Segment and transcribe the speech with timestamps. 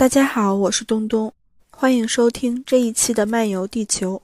[0.00, 1.30] 大家好，我是东东，
[1.68, 4.22] 欢迎收听这一期的漫游地球。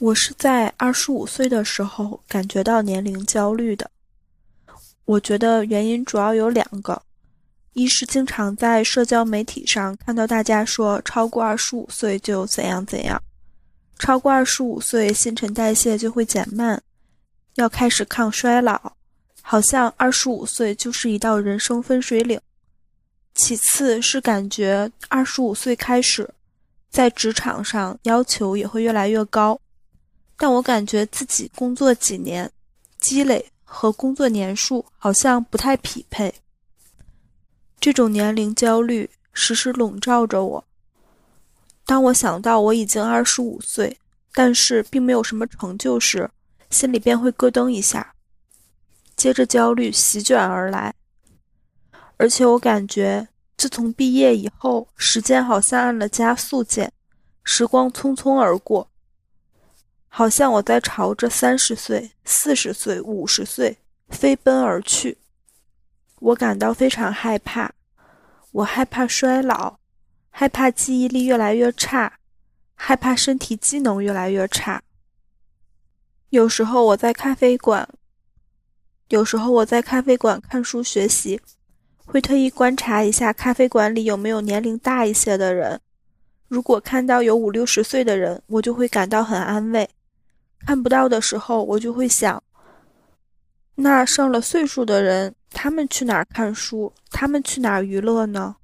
[0.00, 3.88] 我是在二十五岁的时候感觉到年龄焦虑的。
[5.04, 7.00] 我觉得原因主要有两个：
[7.74, 13.22] 一是经常在社交媒体上看到大家说超过二十五岁就怎样怎样，
[14.00, 16.82] 超过二十五岁新陈代谢就会减慢，
[17.54, 18.94] 要开始抗衰老，
[19.42, 22.40] 好像二十五岁就是一道人生分水岭。
[23.34, 26.28] 其次是感觉二十五岁开始，
[26.90, 29.58] 在职场上要求也会越来越高，
[30.36, 32.50] 但我感觉自己工作几年，
[33.00, 36.34] 积累和工作年数好像不太匹配。
[37.80, 40.64] 这种年龄焦虑时时笼罩着我。
[41.86, 43.98] 当我想到我已经二十五岁，
[44.34, 46.30] 但是并没有什么成就时，
[46.68, 48.14] 心里便会咯噔一下，
[49.16, 50.94] 接着焦虑席卷而来。
[52.20, 56.92] 而且我感觉，自从毕业以后，时间好像按了加速键，
[57.44, 58.90] 时光匆匆而过，
[60.06, 63.78] 好像我在朝着三十岁、四十岁、五十岁
[64.10, 65.16] 飞奔而去。
[66.16, 67.72] 我感到非常害怕，
[68.52, 69.78] 我害怕衰老，
[70.28, 72.18] 害怕记忆力越来越差，
[72.74, 74.82] 害怕身体机能越来越差。
[76.28, 77.88] 有时候我在咖啡馆，
[79.08, 81.40] 有时候我在咖啡馆看书学习。
[82.10, 85.80] 会特意观察一下咖啡馆里有没有年龄大一些的人，
[86.48, 89.86] 如果看到有五六十岁的人，我就会感到很安慰；
[90.66, 92.42] 看不到的时候，我就会想，
[93.76, 96.92] 那上了岁数的人，他们去哪儿看书？
[97.12, 98.56] 他们去哪儿娱乐呢？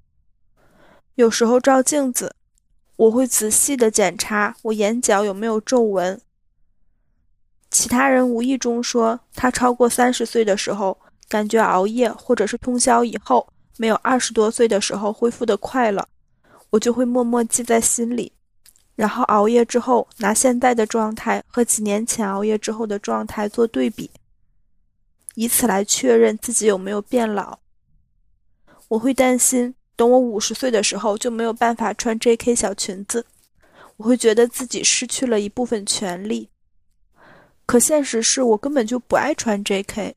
[1.14, 2.34] 有时候照镜子，
[2.97, 6.20] 我会仔细的检查我眼角有没有皱纹。
[7.70, 10.98] 其他人无意中说，他超过三十岁的时候。
[11.28, 13.46] 感觉熬夜或者是通宵以后
[13.77, 16.08] 没有二十多岁的时候恢复的快了，
[16.70, 18.33] 我就会默默记在心里，
[18.94, 24.11] 然后熬夜之后拿现在的状态和几年前熬夜之后的状态做对比，
[25.34, 27.58] 以此来确认自己有没有变老。
[28.89, 32.55] 我会担心，等我五十岁的时候就没有办法穿 J.K.
[32.55, 33.27] 小裙子，
[33.96, 36.48] 我会觉得自己失去了一部分权利。
[37.67, 40.14] 可现实是我根本就不爱穿 J.K.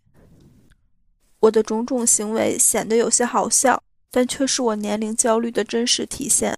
[1.39, 6.57] 我的种种行为显得有些好笑，但却是我年龄焦虑的真实体现。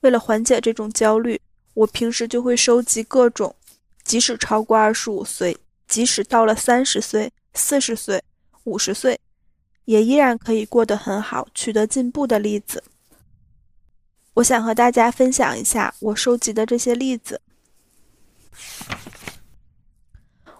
[0.00, 1.40] 为了缓解这种焦虑，
[1.74, 3.54] 我平时就会收集各种，
[4.04, 5.56] 即使超过二十五岁，
[5.88, 8.22] 即使到了三十岁、四十岁、
[8.64, 9.18] 五十岁，
[9.86, 12.84] 也依然可以过得很好、取得进步的例子。
[14.34, 17.40] 我想和大家分享一下我收集的这些例子。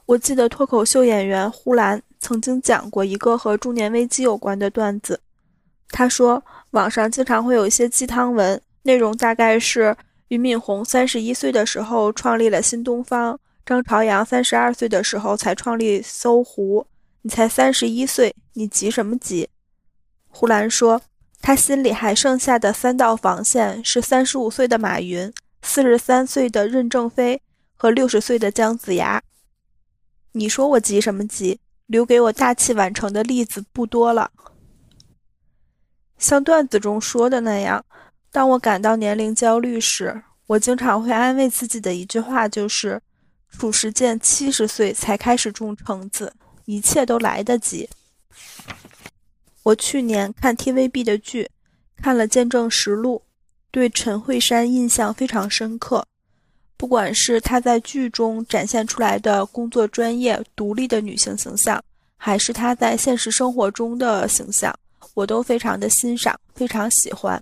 [0.06, 2.02] 我记得脱口秀演员呼兰。
[2.22, 5.21] 曾经讲过一个和中年危机有关的段子。
[5.88, 9.94] 他说，网上经常会有一些鸡汤文，内容大概是：
[10.28, 16.87] 俞敏洪三十一岁的时候创立了新东方，张朝阳三十二岁的时候才创立搜狐。
[17.22, 19.49] 你才三十一岁，你急什么急？
[20.28, 21.03] 呼兰说，
[21.41, 27.43] 他心里还剩下的三道防线是三十五岁的马云、四十三岁的任正非
[27.77, 29.21] 和六十岁的姜子牙。
[30.33, 31.59] 你说我急什么急？
[31.87, 34.31] 留给我大器晚成的例子不多了。
[36.19, 37.84] 像段子中说的那样，
[38.31, 43.00] 当我感到年龄焦虑时，我经常会安慰自己的一句话就是
[43.50, 46.32] ：“褚时健七十岁才开始种橙子，
[46.65, 47.88] 一切都来得及。”
[49.65, 51.50] 我去年看 TVB 的剧，
[51.97, 53.22] 看了《见证实录》，
[53.71, 56.06] 对陈慧珊印象非常深刻。
[56.82, 61.81] 不管是她在剧中展现出来的工作专业、独立的女性形象，
[62.16, 64.76] 还是她在现实生活中的形象，
[65.15, 67.41] 我都非常的欣赏，非常喜欢。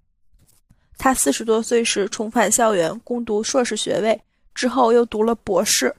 [0.98, 4.20] 她四十多岁时重返校园攻读硕士学位，
[4.54, 5.96] 之后又读了博士。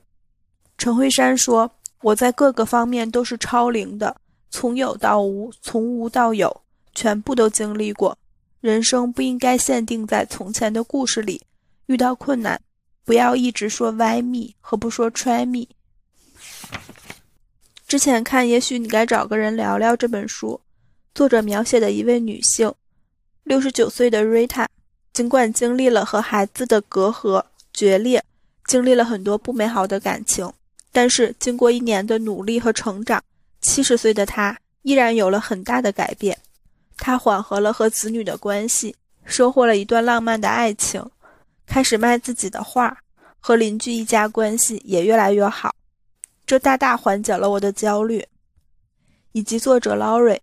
[0.77, 1.67] 陈慧珊说
[2.03, 4.15] ：“我在各个方面都是超龄的，
[4.51, 6.61] 从有到无，从无到有，
[6.93, 8.15] 全部都经历过。
[8.59, 11.41] 人生不应该限定在从前的故事里，
[11.87, 12.61] 遇到困难。”
[13.03, 15.67] 不要一直说 “why me” 和不说 “try me”。
[17.87, 20.61] 之前看《也许你该找个人聊聊》这本书，
[21.13, 22.73] 作者描写的一位女性，
[23.43, 24.69] 六十九岁的瑞塔，
[25.11, 27.43] 尽管经历了和孩子的隔阂
[27.73, 28.23] 决裂，
[28.65, 30.49] 经历了很多不美好的感情，
[30.93, 33.21] 但是经过一年的努力和成长，
[33.61, 36.37] 七十岁的她依然有了很大的改变。
[36.97, 38.95] 她缓和了和子女的关系，
[39.25, 41.03] 收获了一段浪漫的爱情。
[41.71, 42.97] 开始卖自己的画，
[43.39, 45.73] 和邻居一家关系也越来越好，
[46.45, 48.27] 这大大缓解了我的焦虑。
[49.31, 50.41] 以及作者劳瑞，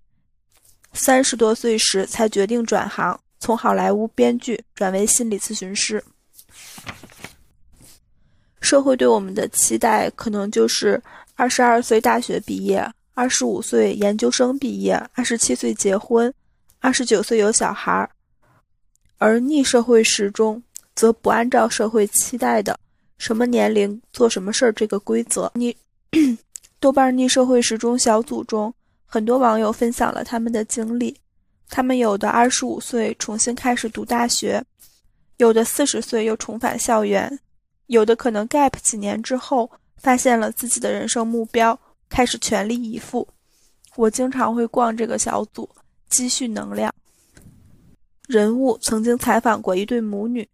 [0.95, 6.03] 三十多岁时才决定转行，从好莱坞编剧转为心理咨询师。
[8.63, 10.99] 社会对我们的期待，可能就是
[11.35, 16.33] 二十二岁大学毕业，二十五岁研究生毕业，二十七岁结婚，
[16.79, 18.09] 二十九岁有小孩儿。
[19.19, 20.63] 而逆社会时钟，
[20.99, 22.77] 则不按照社会期待的
[23.19, 25.49] 什么年龄做什么事儿这个规则。
[25.55, 25.77] 你
[26.81, 28.75] 豆瓣逆社会时钟小组中，
[29.07, 31.17] 很多网友分享了他们的经历。
[31.69, 34.61] 他们有的二十五岁重新开始读大学，
[35.37, 37.39] 有的四十岁又重返校园。
[37.87, 41.79] 有的可能 gap 几年之后，发现了自己的人生目标，
[42.09, 43.29] 开始全力以赴。
[43.95, 45.69] 我经常会逛这个小组，
[46.11, 46.93] 积蓄能量。
[48.27, 50.49] 人物曾经采访过一对母女，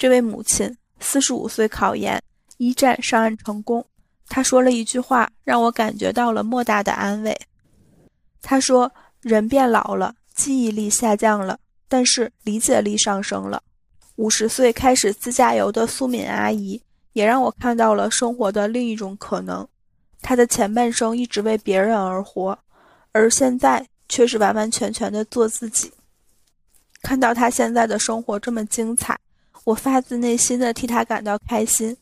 [0.00, 2.18] 这位母亲四十五岁考研
[2.56, 3.84] 一战上岸成功，
[4.28, 7.38] 她说了一句话，让我感觉到了莫大的安慰。
[8.40, 13.62] 她说：“人变老了，记忆力下降了，但是理解力上升了。”
[14.16, 16.82] 五十岁开始自驾游的苏敏阿姨，
[17.12, 19.68] 也让我看到了生活的另一种可能。
[20.22, 22.58] 她的前半生一直为别人而活，
[23.12, 25.92] 而现在却是完完全全的做自己。
[27.02, 29.14] 看到她现在的生活这么精彩，
[29.70, 31.96] 我发自内心的替他感到开心。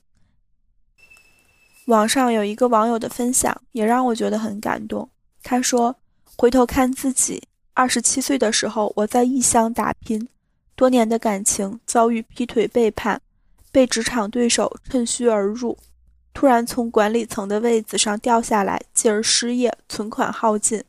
[1.87, 5.09] 网上有一个网友的分享，也让我觉得很感动。
[5.43, 5.97] 他说
[6.37, 7.43] ：“回头看自己
[7.75, 10.29] 二十七岁的时候，我在异乡打拼。”
[10.77, 13.21] 多年的感情遭遇劈腿背叛，
[13.73, 15.77] 被职场对手趁虚而入，
[16.33, 20.83] 突然从管理层的位子上掉下来，继而失业，存款耗尽，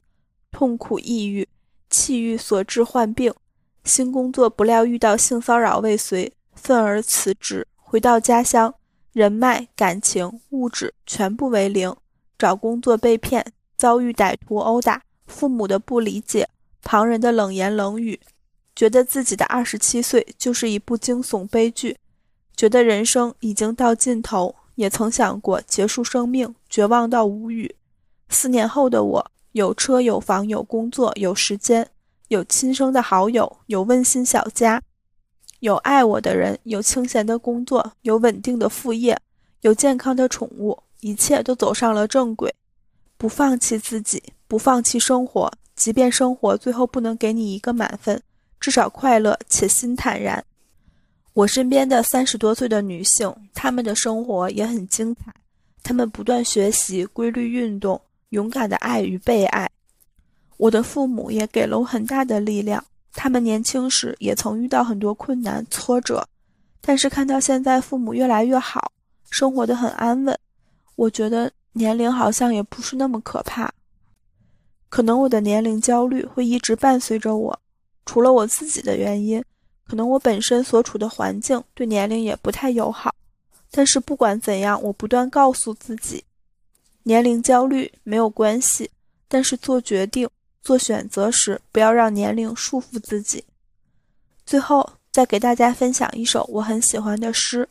[0.51, 1.47] 痛苦抑郁，
[1.89, 3.33] 气郁所致患病。
[3.83, 8.75] 新工作不料遇到性骚扰未遂，愤而辞职，回到家乡，
[9.13, 11.95] 人脉、感情、物质全部为零，
[12.37, 16.47] 找工作被骗，遭遇歹徒殴打，父母的不理解，
[16.83, 18.19] 旁人的冷言冷语。
[18.75, 21.97] 觉得自己的二十七岁就是一部惊悚悲剧，
[22.55, 27.75] 觉得人生已经到尽头，也曾想过结束生命，绝望到无语。
[28.29, 31.89] 四年后的我，有车有房有工作有时间，
[32.29, 34.81] 有亲生的好友，有温馨小家，
[35.59, 39.19] 有爱我的人，有清闲的工作，有稳定的副业，
[39.61, 42.53] 有健康的宠物，一切都走上了正轨。
[43.17, 48.21] 不放弃自己，不放弃生活，即便生活最后不能给你一个满分。
[48.59, 50.43] 至少快乐且心坦然。
[51.33, 55.33] 我身边的三十多岁的女性，她们的生活也很精彩。
[55.83, 59.69] 她们不断学习、规律运动、勇敢的爱与被爱。
[60.57, 62.83] 我的父母也给了我很大的力量。
[63.21, 66.25] 他们年轻时也曾遇到很多困难挫折，
[66.79, 68.93] 但是看到现在父母越来越好，
[69.29, 70.39] 生活的很安稳，
[70.95, 73.69] 我觉得年龄好像也不是那么可怕。
[74.87, 77.59] 可能我的年龄焦虑会一直伴随着我。
[78.05, 79.43] 除了我自己的原因，
[79.85, 83.13] 可能我本身所处的环境对年龄也不太友好。
[83.69, 86.23] 但是不管怎样，我不断告诉自己，
[87.03, 88.89] 年龄焦虑没有关系。
[89.27, 90.29] 但是做决定、
[90.61, 93.43] 做选择时，不要让年龄束缚自己。
[94.45, 97.67] 最后，再给大家分享一首我很喜欢的诗：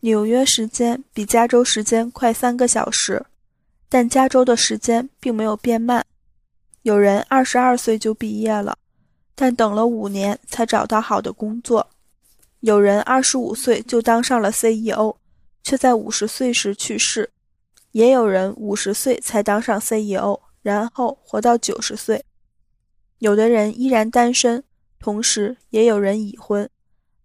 [0.00, 3.24] 纽约时间比加州时间快三个小时，
[3.88, 6.04] 但加州的时间并没有变慢。
[6.82, 8.76] 有人二十二岁就毕业了，
[9.34, 11.80] 但等了五年才找到好的工作；
[12.60, 15.14] 有人二十五岁就当上了 CEO，
[15.62, 17.24] 却在五十岁时去世；
[17.92, 22.24] 也有人五十岁才当上 CEO，然后活到九十岁。
[23.18, 24.64] 有的人依然单身，
[24.98, 26.68] 同时也有人已婚。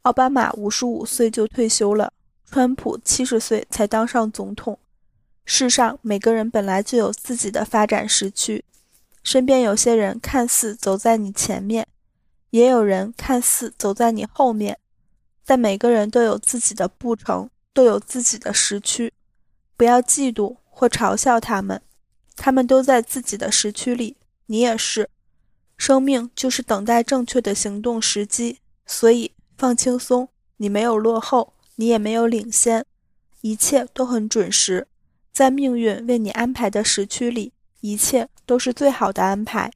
[0.01, 2.12] 奥巴马五十五岁就退休了，
[2.46, 4.79] 川普七十岁才当上总统。
[5.46, 8.63] 世上每个人本来就有自己的发展时区。
[9.24, 11.88] 身边有些人看似走在你前面，
[12.51, 14.77] 也有人看似走在你后面，
[15.46, 19.13] 但每个人都有自己的步程，都有自己的时区。
[19.75, 21.82] 不要嫉妒或嘲笑他们，
[22.38, 24.15] 他们都在自己的时区里，
[24.46, 25.10] 你也是。
[25.75, 32.86] 生命就是等待正确的行动时机，所以放轻松，你没有落后，你也没有领先，
[33.41, 34.88] 一切都很准时，
[35.34, 37.51] 在命运为你安排的时区里。
[37.82, 39.72] 一切都是最好的安排。